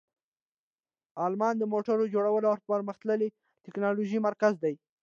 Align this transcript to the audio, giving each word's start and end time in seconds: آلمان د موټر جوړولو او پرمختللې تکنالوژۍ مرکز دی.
آلمان 1.25 1.53
د 1.57 1.63
موټر 1.73 1.97
جوړولو 2.13 2.47
او 2.51 2.57
پرمختللې 2.69 3.27
تکنالوژۍ 3.65 4.19
مرکز 4.27 4.53
دی. 4.63 4.73